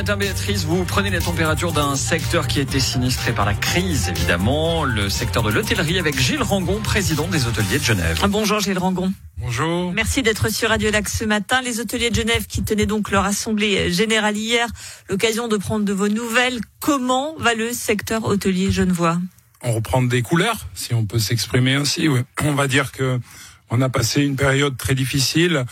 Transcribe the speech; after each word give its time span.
matin, 0.00 0.16
Béatrice, 0.16 0.64
vous 0.64 0.82
prenez 0.84 1.10
la 1.10 1.20
température 1.20 1.72
d'un 1.72 1.94
secteur 1.94 2.48
qui 2.48 2.58
a 2.58 2.62
été 2.62 2.80
sinistré 2.80 3.34
par 3.34 3.44
la 3.44 3.52
crise, 3.52 4.08
évidemment, 4.08 4.84
le 4.84 5.10
secteur 5.10 5.42
de 5.42 5.50
l'hôtellerie 5.50 5.98
avec 5.98 6.18
Gilles 6.18 6.42
Rangon, 6.42 6.80
président 6.80 7.28
des 7.28 7.46
hôteliers 7.46 7.78
de 7.78 7.84
Genève. 7.84 8.18
Bonjour 8.30 8.60
Gilles 8.60 8.78
Rangon. 8.78 9.12
Bonjour. 9.36 9.92
Merci 9.92 10.22
d'être 10.22 10.50
sur 10.50 10.70
Radio 10.70 10.90
Lac 10.90 11.06
ce 11.06 11.26
matin. 11.26 11.60
Les 11.60 11.80
hôteliers 11.80 12.08
de 12.08 12.14
Genève 12.14 12.46
qui 12.46 12.62
tenaient 12.62 12.86
donc 12.86 13.10
leur 13.10 13.26
assemblée 13.26 13.92
générale 13.92 14.38
hier, 14.38 14.68
l'occasion 15.10 15.48
de 15.48 15.58
prendre 15.58 15.84
de 15.84 15.92
vos 15.92 16.08
nouvelles. 16.08 16.60
Comment 16.80 17.34
va 17.36 17.52
le 17.52 17.74
secteur 17.74 18.24
hôtelier 18.24 18.70
genevois? 18.70 19.18
On 19.60 19.74
reprend 19.74 20.02
des 20.02 20.22
couleurs, 20.22 20.66
si 20.72 20.94
on 20.94 21.04
peut 21.04 21.18
s'exprimer 21.18 21.74
ainsi. 21.74 22.08
Oui. 22.08 22.20
On 22.42 22.54
va 22.54 22.68
dire 22.68 22.92
que 22.92 23.20
on 23.68 23.82
a 23.82 23.90
passé 23.90 24.22
une 24.22 24.36
période 24.36 24.78
très 24.78 24.94
difficile. 24.94 25.66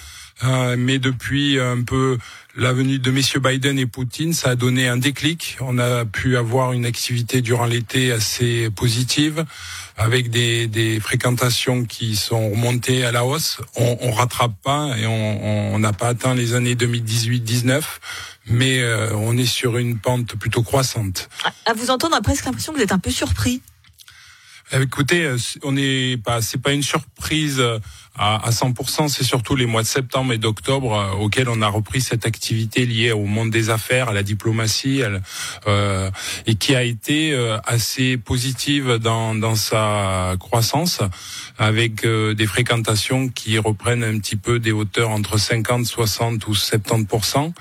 Euh, 0.45 0.77
mais 0.79 0.98
depuis 0.98 1.59
un 1.59 1.82
peu 1.82 2.19
la 2.56 2.73
venue 2.73 2.98
de 2.98 3.10
messieurs 3.10 3.41
Biden 3.41 3.78
et 3.78 3.87
Poutine, 3.87 4.33
ça 4.33 4.51
a 4.51 4.55
donné 4.55 4.88
un 4.88 4.97
déclic. 4.97 5.56
On 5.61 5.78
a 5.78 6.05
pu 6.05 6.37
avoir 6.37 6.73
une 6.73 6.87
activité 6.87 7.41
durant 7.41 7.66
l'été 7.66 8.12
assez 8.12 8.70
positive, 8.70 9.45
avec 9.97 10.30
des, 10.30 10.66
des, 10.66 11.01
fréquentations 11.01 11.84
qui 11.84 12.16
sont 12.16 12.51
remontées 12.51 13.05
à 13.05 13.12
la 13.12 13.24
hausse. 13.24 13.59
On, 13.77 13.98
on 14.01 14.12
rattrape 14.12 14.55
pas 14.62 14.97
et 14.97 15.06
on 15.06 15.78
n'a 15.78 15.92
pas 15.92 16.09
atteint 16.09 16.34
les 16.34 16.55
années 16.55 16.75
2018-19, 16.75 17.83
mais 18.47 18.80
euh, 18.80 19.12
on 19.14 19.36
est 19.36 19.47
sur 19.47 19.77
une 19.77 19.98
pente 19.98 20.36
plutôt 20.36 20.62
croissante. 20.62 21.28
À 21.66 21.75
vous 21.75 21.91
entendre, 21.91 22.14
on 22.14 22.19
a 22.19 22.23
presque 22.23 22.45
l'impression 22.45 22.73
que 22.73 22.78
vous 22.78 22.84
êtes 22.84 22.92
un 22.92 22.98
peu 22.98 23.11
surpris. 23.11 23.61
Écoutez, 24.73 25.25
euh, 25.25 25.39
on 25.62 25.73
n'est 25.73 26.16
pas, 26.16 26.42
c'est 26.42 26.59
pas 26.59 26.73
une 26.73 26.83
surprise 26.83 27.62
à, 28.18 28.50
100%. 28.50 29.08
C'est 29.08 29.24
surtout 29.24 29.56
les 29.56 29.66
mois 29.66 29.82
de 29.82 29.86
septembre 29.86 30.32
et 30.32 30.38
d'octobre 30.38 30.95
euh, 30.95 31.22
auxquels 31.22 31.48
on 31.48 31.62
a 31.62 31.68
repris 31.68 32.00
cette 32.00 32.27
activité 32.27 32.84
liée 32.84 33.12
au 33.12 33.24
monde 33.24 33.50
des 33.50 33.70
affaires, 33.70 34.08
à 34.08 34.12
la 34.12 34.22
diplomatie, 34.22 35.02
euh, 35.66 36.10
et 36.47 36.56
qui 36.56 36.75
a 36.75 36.83
été 36.83 37.33
euh, 37.33 37.58
assez 37.64 38.16
positive 38.16 38.94
dans, 38.94 39.34
dans 39.34 39.55
sa 39.55 40.34
croissance, 40.38 41.00
avec 41.58 42.06
des 42.06 42.47
fréquentations 42.47 43.28
qui 43.28 43.58
reprennent 43.58 44.05
un 44.05 44.19
petit 44.19 44.36
peu 44.36 44.58
des 44.58 44.72
hauteurs 44.72 45.10
entre 45.10 45.38
50, 45.38 45.86
60 45.86 46.47
ou 46.47 46.53
70%, 46.53 47.53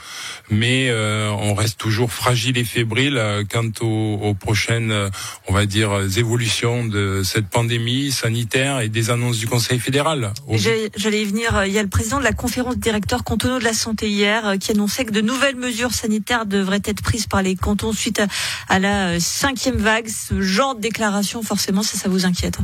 mais 0.50 0.92
on 0.92 1.54
reste 1.54 1.80
toujours 1.80 2.12
fragile 2.12 2.58
et 2.58 2.64
fébrile 2.64 3.22
quant 3.52 3.72
aux, 3.82 4.20
aux 4.22 4.34
prochaines, 4.34 4.94
on 5.48 5.54
va 5.54 5.66
dire, 5.66 5.92
évolutions 6.18 6.86
de 6.86 7.22
cette 7.24 7.50
pandémie 7.50 8.12
sanitaire 8.12 8.80
et 8.80 8.90
des 8.90 9.10
annonces 9.10 9.40
du 9.40 9.48
Conseil 9.48 9.80
fédéral. 9.80 10.32
J'allais 10.50 11.22
y 11.22 11.26
venir. 11.26 11.66
Il 11.66 11.74
y 11.74 11.78
a 11.78 11.84
le 11.84 11.90
président 11.90 12.20
de 12.20 12.24
la 12.24 12.32
conférence 12.32 12.78
directeur 12.78 13.24
cantonaux 13.24 13.60
de 13.60 13.64
la 13.64 13.74
santé 13.74 14.10
hier 14.10 14.48
euh, 14.48 14.58
qui 14.58 14.72
annonçait 14.72 15.06
que 15.06 15.12
de 15.12 15.22
nouvelles 15.22 15.58
mesures 15.58 15.94
sanitaires 15.94 16.46
devraient 16.46 16.82
être 16.86 17.02
prises 17.02 17.28
par 17.28 17.42
les 17.42 17.56
cantons 17.56 17.92
suite 17.92 18.22
à, 18.70 18.80
la 18.80 19.10
euh, 19.10 19.20
cinquième 19.20 19.78
vague. 19.78 20.08
Ce 20.08 20.42
genre 20.42 20.76
de 20.76 20.82
déclaration, 20.82 21.44
forcément, 21.44 21.84
ça, 21.84 21.98
ça 21.98 22.08
vous 22.08 22.26
inquiète 22.26 22.60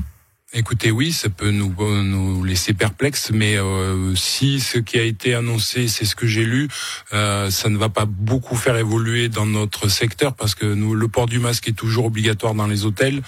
Écoutez, 0.55 0.91
oui, 0.91 1.11
ça 1.11 1.29
peut 1.29 1.49
nous, 1.49 1.73
nous 2.03 2.43
laisser 2.43 2.75
perplexes, 2.75 3.31
mais 3.33 3.57
euh, 3.57 4.13
si 4.13 4.59
ce 4.59 4.77
qui 4.77 4.99
a 4.99 5.03
été 5.03 5.33
annoncé, 5.33 5.87
c'est 5.87 6.05
ce 6.05 6.15
que 6.15 6.27
j'ai 6.27 6.45
lu, 6.45 6.67
euh, 7.11 7.49
ça 7.49 7.69
ne 7.69 7.77
va 7.77 7.89
pas 7.89 8.05
beaucoup 8.05 8.55
faire 8.55 8.77
évoluer 8.77 9.29
dans 9.29 9.47
notre 9.47 9.87
secteur 9.87 10.35
parce 10.35 10.53
que 10.53 10.67
nous, 10.67 10.93
le 10.93 11.07
port 11.07 11.25
du 11.25 11.39
masque 11.39 11.69
est 11.69 11.73
toujours 11.73 12.05
obligatoire 12.05 12.53
dans 12.53 12.67
les 12.67 12.85
hôtels, 12.85 13.23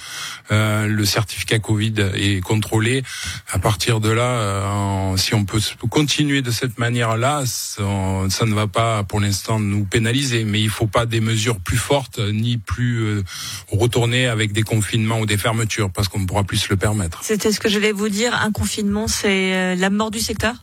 euh, 0.52 0.86
le 0.86 1.04
certificat 1.04 1.58
Covid 1.58 1.96
est 2.14 2.42
contrôlé. 2.42 3.02
À 3.52 3.58
partir 3.58 4.00
de 4.00 4.10
là, 4.10 4.30
euh, 4.30 5.18
si 5.18 5.34
on 5.34 5.46
peut 5.46 5.60
continuer 5.90 6.44
de 6.44 6.52
cette 6.52 6.78
manière-là, 6.78 7.44
ça, 7.48 7.82
ne 7.82 8.54
va 8.54 8.68
pas, 8.68 9.04
pour 9.04 9.20
l'instant, 9.20 9.60
nous 9.60 9.86
pénaliser. 9.86 10.44
Mais 10.44 10.62
il 10.62 10.70
faut 10.70 10.86
pas 10.86 11.08
des 11.08 11.22
mesures 11.22 11.60
plus 11.60 11.78
fortes 11.78 12.20
ni 12.20 12.58
plus 12.58 13.00
euh, 13.00 13.24
retourner 13.72 14.28
avec 14.28 14.52
des 14.52 14.62
confinements 14.62 15.20
ou 15.20 15.26
des 15.26 15.38
fermetures 15.38 15.90
parce 15.92 16.08
qu'on 16.08 16.20
ne 16.20 16.28
pourra 16.28 16.44
plus 16.44 16.58
se 16.58 16.70
le 16.70 16.78
permettre. 16.78 17.15
C'était 17.22 17.52
ce 17.52 17.60
que 17.60 17.70
je 17.70 17.76
voulais 17.76 17.92
vous 17.92 18.10
dire. 18.10 18.34
Un 18.34 18.52
confinement, 18.52 19.08
c'est 19.08 19.54
euh, 19.54 19.76
la 19.76 19.90
mort 19.90 20.12
du 20.12 20.20
secteur? 20.20 20.56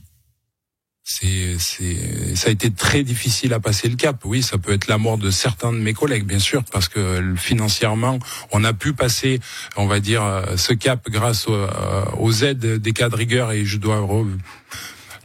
C'est, 1.05 1.57
c'est, 1.59 2.37
ça 2.37 2.49
a 2.49 2.53
été 2.53 2.71
très 2.71 3.03
difficile 3.03 3.53
à 3.55 3.61
passer 3.61 3.89
le 3.89 3.97
cap. 3.97 4.25
Oui, 4.25 4.41
ça 4.41 4.57
peut 4.57 4.73
être 4.73 4.87
la 4.87 4.99
mort 4.99 5.19
de 5.19 5.31
certains 5.31 5.73
de 5.73 5.79
mes 5.79 5.95
collègues, 5.95 6.25
bien 6.25 6.39
sûr, 6.39 6.63
parce 6.71 6.89
que 6.89 7.35
financièrement, 7.37 8.21
on 8.53 8.63
a 8.63 8.73
pu 8.73 8.93
passer, 8.93 9.41
on 9.77 9.87
va 9.87 9.99
dire, 9.99 10.23
euh, 10.23 10.57
ce 10.57 10.73
cap 10.73 11.11
grâce 11.11 11.47
euh, 11.49 12.05
aux, 12.19 12.33
aides 12.33 12.81
des 12.81 12.93
cas 12.93 13.09
de 13.09 13.17
rigueur 13.17 13.51
et 13.51 13.65
je 13.65 13.79
dois 13.79 14.07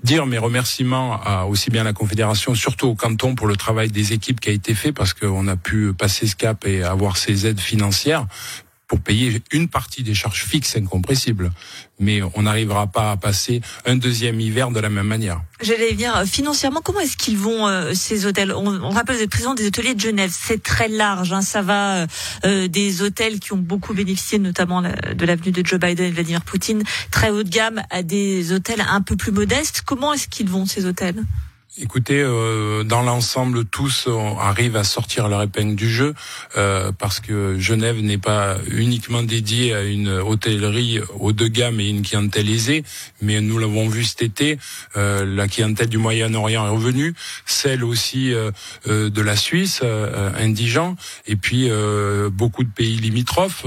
dire 0.04 0.26
mes 0.26 0.40
remerciements 0.40 1.22
à 1.24 1.46
aussi 1.46 1.70
bien 1.70 1.84
la 1.84 1.94
Confédération, 1.94 2.56
surtout 2.56 2.88
au 2.88 2.96
canton 2.96 3.36
pour 3.36 3.48
le 3.48 3.56
travail 3.56 3.90
des 3.90 4.14
équipes 4.14 4.40
qui 4.40 4.50
a 4.50 4.54
été 4.54 4.74
fait 4.74 4.92
parce 4.92 5.14
qu'on 5.14 5.48
a 5.48 5.58
pu 5.58 5.94
passer 5.94 6.26
ce 6.26 6.36
cap 6.36 6.66
et 6.66 6.84
avoir 6.84 7.18
ces 7.18 7.46
aides 7.46 7.60
financières 7.60 8.26
pour 8.88 9.02
payer 9.02 9.42
une 9.52 9.68
partie 9.68 10.02
des 10.04 10.14
charges 10.14 10.44
fixes 10.44 10.78
incompressibles. 10.78 11.52
Mais 12.00 12.22
on 12.36 12.44
n'arrivera 12.44 12.88
pas 12.88 13.12
à 13.12 13.18
passer 13.18 13.62
un 13.86 13.96
deuxième 13.96 14.40
hiver 14.40 14.72
de 14.72 14.80
la 14.80 14.90
même 14.90 15.08
manière. 15.08 15.42
J'allais 15.62 15.92
venir 15.92 16.16
euh, 16.16 16.26
financièrement. 16.26 16.82
Comment 16.82 17.00
est-ce 17.02 17.18
qu'ils 17.18 17.38
vont 17.38 17.68
euh, 17.68 17.94
ces 17.94 18.26
hôtels? 18.26 18.54
On, 18.54 18.68
on, 18.68 18.90
rappelle 18.90 19.20
le 19.20 19.28
président 19.28 19.56
des 19.56 19.68
hôteliers 19.68 19.96
de 19.96 20.00
Genève. 20.00 20.32
C'est 20.34 20.64
très 20.64 20.88
large. 20.88 21.34
Hein, 21.34 21.42
ça 21.42 21.62
va 21.62 22.08
euh, 22.46 22.68
des 22.68 23.02
hôtels 23.02 23.40
qui 23.40 23.54
ont 23.54 23.58
beaucoup 23.58 23.94
bénéficié, 23.94 24.40
notamment 24.40 24.82
de 24.82 25.26
l'avenue 25.26 25.52
de 25.52 25.66
Joe 25.66 25.80
Biden 25.80 26.06
et 26.06 26.12
Vladimir 26.12 26.44
Poutine, 26.44 26.84
très 27.12 27.30
haut 27.30 27.44
de 27.44 27.50
gamme, 27.50 27.82
à 27.90 28.04
des 28.04 28.54
hôtels 28.54 28.84
un 28.88 29.02
peu 29.02 29.18
plus 29.18 29.32
modestes. 29.32 29.82
Comment 29.86 30.14
est-ce 30.14 30.28
qu'ils 30.28 30.50
vont 30.50 30.66
ces 30.66 30.86
hôtels? 30.86 31.24
Écoutez, 31.80 32.24
euh, 32.24 32.84
dans 32.84 33.04
l'ensemble, 33.04 33.64
tous 33.64 34.10
arrivent 34.40 34.78
à 34.78 34.84
sortir 34.84 35.28
leur 35.28 35.44
épingle 35.44 35.76
du 35.76 35.88
jeu 35.88 36.16
euh, 36.58 36.92
parce 36.98 37.20
que 37.20 37.60
Genève 37.60 38.02
n'est 38.02 38.18
pas 38.18 38.58
uniquement 38.72 39.22
dédiée 39.22 39.76
à 39.76 39.84
une 39.84 40.10
hôtellerie 40.10 41.02
haut 41.20 41.34
de 41.34 41.48
gamme 41.48 41.80
et 41.80 41.88
une 41.88 42.02
clientèle 42.02 42.50
aisée, 42.50 42.84
mais 43.22 43.42
nous 43.42 43.60
l'avons 43.60 43.88
vu 43.88 44.04
cet 44.06 44.24
été, 44.24 44.58
euh, 44.96 45.24
la 45.24 45.48
clientèle 45.48 45.90
du 45.90 46.00
Moyen-Orient 46.00 46.66
est 46.66 46.70
revenue, 46.70 47.14
celle 47.46 47.84
aussi 47.84 48.34
euh, 48.34 48.52
euh, 48.88 49.10
de 49.10 49.22
la 49.22 49.36
Suisse, 49.36 49.82
euh, 49.84 50.32
indigent, 50.38 50.96
et 51.28 51.36
puis 51.36 51.70
beaucoup 52.32 52.64
de 52.64 52.70
pays 52.70 52.98
limitrophes. 52.98 53.66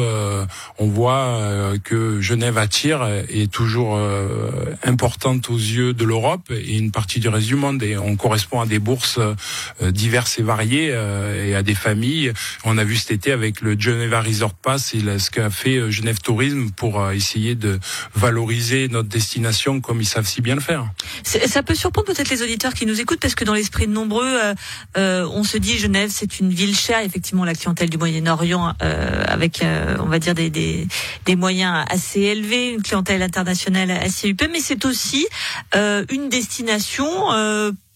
on 0.79 0.89
voit 0.89 1.73
que 1.85 2.21
Genève 2.21 2.59
attire 2.59 3.05
est 3.29 3.51
toujours 3.51 3.99
importante 4.83 5.51
aux 5.51 5.57
yeux 5.57 5.93
de 5.93 6.05
l'Europe 6.05 6.51
et 6.51 6.77
une 6.77 6.91
partie 6.91 7.21
du 7.21 7.29
reste 7.29 7.47
du 7.47 7.57
monde. 7.57 7.83
Et 7.83 7.97
on 8.05 8.17
correspond 8.17 8.61
à 8.61 8.67
des 8.67 8.79
bourses 8.79 9.19
euh, 9.19 9.91
diverses 9.91 10.39
et 10.39 10.43
variées 10.43 10.91
euh, 10.93 11.47
et 11.47 11.55
à 11.55 11.63
des 11.63 11.75
familles. 11.75 12.33
On 12.65 12.79
a 12.79 12.85
vu 12.85 12.97
cet 12.97 13.11
été 13.11 13.33
avec 13.33 13.61
le 13.61 13.79
Geneva 13.79 14.21
Resort 14.21 14.55
Pass 14.55 14.95
et 14.95 15.19
ce 15.19 15.31
qu'a 15.31 15.51
fait 15.51 15.77
euh, 15.77 15.91
Genève 15.91 16.21
Tourisme 16.21 16.71
pour 16.71 17.11
essayer 17.11 17.55
de 17.55 17.79
valoriser 18.15 18.89
notre 18.89 19.09
destination 19.09 19.81
comme 19.81 20.01
ils 20.01 20.07
savent 20.07 20.27
si 20.27 20.41
bien 20.41 20.55
le 20.55 20.61
faire. 20.61 20.87
Ça 21.25 21.63
peut 21.63 21.75
surprendre 21.75 22.07
peut-être 22.07 22.31
les 22.31 22.43
auditeurs 22.43 22.75
qui 22.75 22.87
nous 22.87 23.01
écoutent 23.01 23.21
parce 23.21 23.35
que 23.35 23.45
dans 23.45 23.55
l'esprit 23.55 23.87
de 23.87 23.93
nombreux, 23.93 24.37
euh, 24.97 25.27
on 25.33 25.45
se 25.45 25.57
dit 25.57 25.79
Genève 25.79 26.11
c'est 26.13 26.41
une 26.41 26.51
ville 26.51 26.77
chère, 26.77 27.01
effectivement 27.01 27.45
la 27.45 27.55
clientèle 27.55 27.91
du 27.91 27.99
Moyen-Orient 27.99 28.75
euh, 28.83 29.25
avec 29.27 29.63
euh, 29.63 29.97
on 30.01 30.07
va 30.07 30.19
dire 30.19 30.35
des, 30.35 30.51
des, 30.51 30.87
des, 31.27 31.37
moyens 31.37 31.85
assez 31.89 32.21
élevés, 32.21 32.71
une 32.71 32.83
clientèle 32.83 33.23
internationale 33.23 33.91
assez 33.91 34.29
huppée, 34.29 34.49
mais 34.49 34.61
c'est 34.61 34.85
aussi 34.85 35.27
une 35.75 36.29
destination 36.29 37.09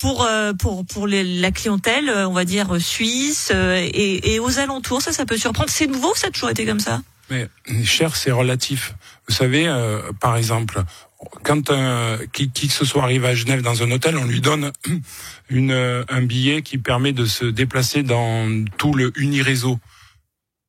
pour 0.04 0.22
euh, 0.26 0.53
pour 0.53 0.84
pour 0.84 1.06
les, 1.06 1.25
la 1.25 1.50
clientèle, 1.50 2.10
euh, 2.10 2.28
on 2.28 2.34
va 2.34 2.44
dire 2.44 2.78
suisse 2.78 3.50
euh, 3.54 3.76
et, 3.82 4.34
et 4.34 4.38
aux 4.38 4.59
alentours. 4.59 5.00
Ça, 5.00 5.12
ça 5.12 5.25
peut 5.25 5.38
surprendre. 5.38 5.70
C'est 5.70 5.87
nouveau 5.87 6.10
ou 6.10 6.15
ça 6.15 6.26
a 6.26 6.31
toujours 6.31 6.50
été 6.50 6.66
comme 6.66 6.78
ça? 6.78 7.00
Mais 7.31 7.48
cher, 7.84 8.15
c'est 8.15 8.31
relatif. 8.31 8.94
Vous 9.26 9.34
savez, 9.34 9.66
par 10.20 10.37
exemple, 10.37 10.82
quand 11.42 11.70
un, 11.70 12.19
qui, 12.34 12.50
qui, 12.50 12.69
que 12.69 12.84
soit 12.84 13.03
arrive 13.03 13.25
à 13.25 13.34
Genève 13.34 13.62
dans 13.62 13.82
un 13.82 13.91
hôtel, 13.91 14.19
on 14.19 14.26
lui 14.26 14.42
donne 14.42 14.72
une, 15.48 15.72
un 16.07 16.22
billet 16.22 16.60
qui 16.60 16.77
permet 16.77 17.12
de 17.12 17.24
se 17.24 17.47
déplacer 17.47 18.03
dans 18.03 18.66
tout 18.77 18.92
le 18.92 19.10
uniréseau 19.16 19.78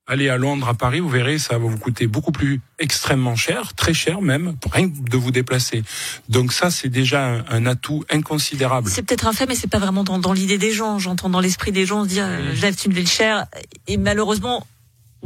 allez 0.07 0.29
à 0.29 0.37
Londres, 0.37 0.67
à 0.67 0.73
Paris, 0.73 0.99
vous 0.99 1.09
verrez, 1.09 1.39
ça 1.39 1.57
va 1.57 1.67
vous 1.67 1.77
coûter 1.77 2.07
beaucoup 2.07 2.31
plus 2.31 2.61
extrêmement 2.79 3.35
cher, 3.35 3.73
très 3.73 3.93
cher 3.93 4.21
même, 4.21 4.55
pour 4.57 4.71
rien 4.71 4.87
de 4.87 5.17
vous 5.17 5.31
déplacer. 5.31 5.83
Donc 6.29 6.53
ça, 6.53 6.69
c'est 6.69 6.89
déjà 6.89 7.43
un, 7.49 7.65
atout 7.65 8.03
inconsidérable. 8.11 8.89
C'est 8.89 9.01
peut-être 9.01 9.27
un 9.27 9.33
fait, 9.33 9.47
mais 9.47 9.55
c'est 9.55 9.69
pas 9.69 9.79
vraiment 9.79 10.03
dans, 10.03 10.19
dans 10.19 10.33
l'idée 10.33 10.57
des 10.57 10.71
gens. 10.71 10.99
J'entends 10.99 11.29
dans 11.29 11.39
l'esprit 11.39 11.71
des 11.71 11.85
gens 11.85 12.03
se 12.03 12.09
dire, 12.09 12.25
euh, 12.27 12.53
c'est 12.61 12.85
une 12.85 12.93
ville 12.93 13.07
chère. 13.07 13.47
Et 13.87 13.97
malheureusement, 13.97 14.67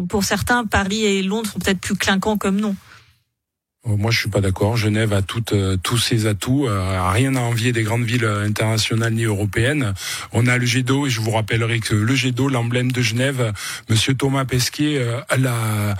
pour 0.08 0.24
certains, 0.24 0.66
Paris 0.66 1.06
et 1.06 1.22
Londres 1.24 1.50
sont 1.52 1.60
peut-être 1.60 1.82
plus 1.82 1.96
clinquants 1.96 2.38
comme 2.38 2.60
non. 2.60 2.76
Euh, 3.88 3.96
moi, 3.96 4.12
je 4.12 4.20
suis 4.20 4.30
pas 4.30 4.42
d'accord. 4.42 4.76
Genève 4.76 5.14
a 5.14 5.22
toutes, 5.22 5.54
euh, 5.54 5.78
tous 5.82 5.98
ses 5.98 6.26
atouts, 6.26 6.68
euh, 6.68 7.10
rien 7.12 7.36
à 7.36 7.40
envier 7.40 7.72
des 7.72 7.84
grandes 7.84 8.04
villes 8.04 8.26
internationales 8.26 9.14
ni 9.14 9.24
européennes. 9.24 9.94
On 10.34 10.48
a 10.48 10.58
le 10.58 10.66
jet 10.66 10.84
d'eau 10.84 11.08
et 11.08 11.10
je 11.10 11.22
vous 11.22 11.32
rappellerai 11.32 11.80
que 11.80 11.96
le 11.96 12.14
jet 12.14 12.32
d'eau, 12.32 12.50
l'emblème 12.50 12.92
de 12.92 13.02
Genève, 13.02 13.54
Monsieur 13.90 14.16
Thomas 14.16 14.44
Pesquet 14.44 15.02
l'a 15.38 15.96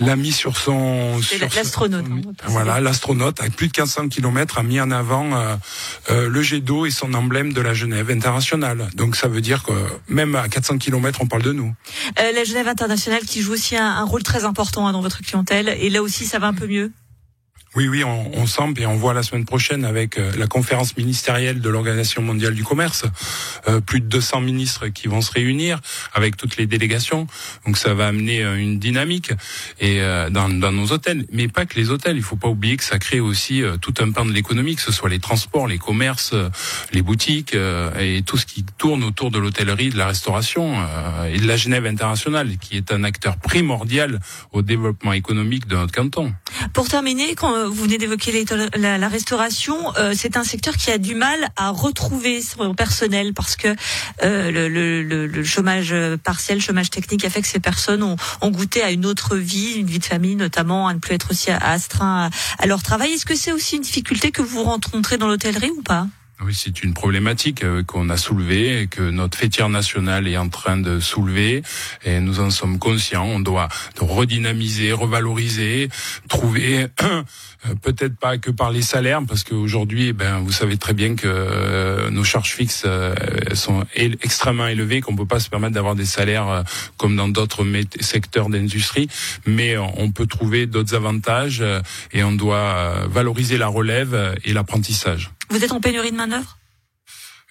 l'a 0.00 0.16
mis 0.16 0.32
sur 0.32 0.56
son. 0.56 1.20
l'astronaute. 1.54 2.04
Hein, 2.04 2.46
voilà, 2.46 2.80
l'astronaute 2.80 3.40
avec 3.40 3.54
plus 3.54 3.68
de 3.68 3.72
1500 3.72 4.08
km 4.08 4.58
a 4.58 4.62
mis 4.62 4.80
en 4.80 4.90
avant 4.90 5.56
le 6.10 6.42
jet 6.42 6.60
d'eau 6.60 6.86
et 6.86 6.90
son 6.90 7.14
emblème 7.14 7.52
de 7.52 7.60
la 7.60 7.74
Genève 7.74 8.10
internationale. 8.10 8.88
Donc 8.94 9.16
ça 9.16 9.28
veut 9.28 9.40
dire 9.40 9.62
que 9.62 9.72
même 10.08 10.34
à 10.34 10.48
400 10.48 10.78
km, 10.78 11.20
on 11.22 11.26
parle 11.26 11.42
de 11.42 11.52
nous. 11.52 11.72
la 12.16 12.44
Genève 12.44 12.68
internationale 12.68 13.22
qui 13.22 13.40
joue 13.40 13.52
aussi 13.52 13.76
un, 13.76 13.86
un 13.86 14.04
rôle 14.04 14.22
très 14.22 14.44
important 14.44 14.86
hein, 14.86 14.92
dans 14.92 15.02
votre 15.02 15.20
clientèle 15.22 15.68
et 15.80 15.90
là 15.90 16.02
aussi 16.02 16.24
ça 16.26 16.38
va 16.38 16.48
un 16.48 16.54
peu 16.54 16.66
mieux? 16.66 16.92
Oui, 17.76 17.88
oui, 17.88 18.04
on, 18.04 18.30
on 18.34 18.44
et 18.76 18.86
on 18.86 18.94
voit 18.94 19.14
la 19.14 19.24
semaine 19.24 19.44
prochaine 19.44 19.84
avec 19.84 20.16
euh, 20.16 20.30
la 20.38 20.46
conférence 20.46 20.96
ministérielle 20.96 21.60
de 21.60 21.68
l'Organisation 21.68 22.22
mondiale 22.22 22.54
du 22.54 22.62
commerce, 22.62 23.04
euh, 23.66 23.80
plus 23.80 24.00
de 24.00 24.06
200 24.06 24.42
ministres 24.42 24.86
qui 24.88 25.08
vont 25.08 25.20
se 25.20 25.32
réunir 25.32 25.80
avec 26.12 26.36
toutes 26.36 26.56
les 26.56 26.66
délégations. 26.66 27.26
Donc 27.66 27.76
ça 27.76 27.92
va 27.92 28.06
amener 28.06 28.44
euh, 28.44 28.56
une 28.56 28.78
dynamique 28.78 29.32
et 29.80 30.00
dans, 30.30 30.48
dans, 30.48 30.70
nos 30.70 30.92
hôtels, 30.92 31.26
mais 31.32 31.48
pas 31.48 31.66
que 31.66 31.74
les 31.74 31.90
hôtels. 31.90 32.16
Il 32.16 32.22
faut 32.22 32.36
pas 32.36 32.48
oublier 32.48 32.76
que 32.76 32.84
ça 32.84 32.98
crée 32.98 33.18
aussi 33.18 33.62
tout 33.80 33.94
un 33.98 34.12
pan 34.12 34.24
de 34.24 34.32
l'économie, 34.32 34.76
que 34.76 34.82
ce 34.82 34.92
soit 34.92 35.08
les 35.08 35.18
transports, 35.18 35.66
les 35.66 35.78
commerces, 35.78 36.34
les 36.92 37.02
boutiques 37.02 37.54
et 37.98 38.22
tout 38.22 38.36
ce 38.36 38.46
qui 38.46 38.64
tourne 38.78 39.02
autour 39.02 39.30
de 39.30 39.38
l'hôtellerie, 39.38 39.90
de 39.90 39.98
la 39.98 40.06
restauration 40.06 40.74
et 41.28 41.38
de 41.38 41.46
la 41.46 41.56
Genève 41.56 41.86
internationale, 41.86 42.56
qui 42.58 42.76
est 42.76 42.92
un 42.92 43.04
acteur 43.04 43.36
primordial 43.36 44.20
au 44.52 44.62
développement 44.62 45.12
économique 45.12 45.66
de 45.66 45.76
notre 45.76 45.92
canton. 45.92 46.32
Pour 46.72 46.88
terminer, 46.88 47.34
quand 47.34 47.68
vous 47.68 47.82
venez 47.84 47.98
d'évoquer 47.98 48.44
la, 48.76 49.08
restauration, 49.08 49.92
euh, 49.96 50.14
c'est 50.16 50.36
un 50.36 50.44
secteur 50.44 50.76
qui 50.76 50.90
a 50.90 50.98
du 50.98 51.14
mal 51.14 51.48
à 51.56 51.70
retrouver 51.70 52.42
son 52.42 52.74
personnel 52.74 53.34
parce 53.34 53.56
que 53.56 53.68
euh, 54.22 54.50
le, 54.50 54.68
le, 54.68 55.26
le, 55.26 55.44
chômage 55.44 55.94
partiel, 56.22 56.60
chômage 56.60 56.90
technique 56.90 57.24
a 57.24 57.30
fait 57.30 57.42
que 57.42 57.48
ces 57.48 57.60
personnes 57.60 58.02
ont, 58.02 58.16
ont, 58.40 58.50
goûté 58.50 58.82
à 58.82 58.90
une 58.90 59.06
autre 59.06 59.36
vie, 59.36 59.74
une 59.74 59.86
vie 59.86 59.98
de 59.98 60.04
famille 60.04 60.36
notamment, 60.36 60.88
à 60.88 60.94
ne 60.94 60.98
plus 60.98 61.14
être 61.14 61.30
aussi 61.30 61.50
astreint 61.50 62.30
à, 62.58 62.62
à 62.62 62.66
leur 62.66 62.82
travail. 62.82 63.12
Est-ce 63.12 63.26
que 63.26 63.36
c'est 63.36 63.52
aussi 63.52 63.76
une 63.76 63.82
difficulté 63.82 64.30
que 64.30 64.42
vous 64.42 64.62
rencontrez 64.62 65.18
dans 65.18 65.28
l'hôtellerie 65.28 65.70
ou 65.70 65.82
pas? 65.82 66.06
Oui, 66.42 66.52
c'est 66.52 66.82
une 66.82 66.94
problématique 66.94 67.62
euh, 67.62 67.84
qu'on 67.84 68.10
a 68.10 68.16
soulevée 68.16 68.88
que 68.90 69.02
notre 69.02 69.38
fêtière 69.38 69.68
nationale 69.68 70.26
est 70.26 70.36
en 70.36 70.48
train 70.48 70.76
de 70.76 70.98
soulever 70.98 71.62
et 72.04 72.18
nous 72.18 72.40
en 72.40 72.50
sommes 72.50 72.80
conscients. 72.80 73.24
On 73.24 73.38
doit 73.38 73.68
redynamiser, 74.00 74.90
revaloriser, 74.90 75.88
trouver 76.28 76.86
euh, 77.02 77.74
peut-être 77.80 78.16
pas 78.16 78.36
que 78.36 78.50
par 78.50 78.72
les 78.72 78.82
salaires 78.82 79.20
parce 79.26 79.44
qu'aujourd'hui, 79.44 80.08
eh 80.08 80.12
ben 80.12 80.40
vous 80.40 80.50
savez 80.50 80.76
très 80.76 80.92
bien 80.92 81.14
que 81.14 81.28
euh, 81.28 82.10
nos 82.10 82.24
charges 82.24 82.50
fixes 82.50 82.84
sont 83.54 83.84
extrêmement 83.94 84.66
élevées, 84.66 85.00
qu'on 85.00 85.14
peut 85.14 85.26
pas 85.26 85.40
se 85.40 85.48
permettre 85.48 85.74
d'avoir 85.74 85.94
des 85.94 86.04
salaires 86.04 86.64
comme 86.96 87.14
dans 87.14 87.28
d'autres 87.28 87.64
secteurs 88.00 88.48
d'industrie, 88.48 89.08
mais 89.46 89.76
on 89.78 90.10
peut 90.10 90.26
trouver 90.26 90.66
d'autres 90.66 90.94
avantages 90.94 91.64
et 92.12 92.24
on 92.24 92.32
doit 92.32 93.06
valoriser 93.06 93.56
la 93.56 93.68
relève 93.68 94.34
et 94.44 94.52
l'apprentissage. 94.52 95.33
Vous 95.50 95.64
êtes 95.64 95.72
en 95.72 95.80
pénurie 95.80 96.10
de 96.10 96.16
main-d'œuvre? 96.16 96.58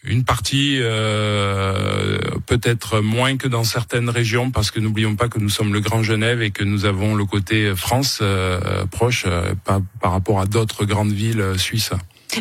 Une 0.05 0.25
partie 0.25 0.79
euh, 0.81 2.19
peut-être 2.45 2.99
moins 2.99 3.37
que 3.37 3.47
dans 3.47 3.63
certaines 3.63 4.09
régions 4.09 4.51
parce 4.51 4.69
que 4.69 4.81
n'oublions 4.81 5.15
pas 5.15 5.29
que 5.29 5.39
nous 5.39 5.47
sommes 5.47 5.73
le 5.73 5.79
Grand 5.79 6.03
Genève 6.03 6.41
et 6.41 6.51
que 6.51 6.65
nous 6.65 6.83
avons 6.83 7.15
le 7.15 7.23
côté 7.23 7.73
France 7.73 8.19
euh, 8.21 8.85
proche 8.87 9.23
euh, 9.25 9.53
par, 9.63 9.79
par, 10.01 10.11
rapport 10.11 10.41
à 10.41 10.45
d'autres 10.45 10.83
grandes 10.83 11.13
villes 11.13 11.53
suisses. 11.57 11.91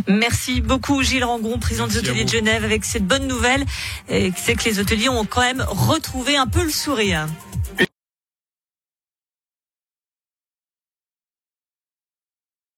Merci 0.09 0.61
beaucoup 0.61 1.05
Gilles 1.05 1.23
Rangon, 1.23 1.59
président 1.59 1.87
des 1.87 1.99
hôteliers 1.99 2.25
de 2.25 2.31
Genève, 2.31 2.65
avec 2.65 2.85
cette 2.85 3.07
bonne 3.07 3.29
nouvelle, 3.29 3.65
c'est 4.09 4.55
que 4.55 4.65
les 4.65 4.81
hôteliers 4.81 5.11
ont 5.11 5.27
quand 5.27 5.43
même 5.43 5.65
retrouvé 5.69 6.37
un 6.37 6.47
peu 6.47 6.65
le 6.65 6.71
sourire. 6.71 7.27